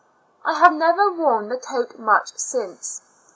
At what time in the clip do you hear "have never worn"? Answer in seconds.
0.57-1.49